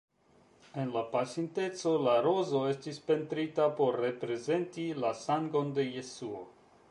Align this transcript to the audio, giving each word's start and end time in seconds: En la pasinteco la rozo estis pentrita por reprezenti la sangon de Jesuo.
En 0.83 0.93
la 0.93 1.01
pasinteco 1.15 1.91
la 2.07 2.15
rozo 2.29 2.63
estis 2.71 2.97
pentrita 3.11 3.69
por 3.81 3.99
reprezenti 4.07 4.87
la 5.05 5.15
sangon 5.23 5.73
de 5.79 5.89
Jesuo. 5.91 6.45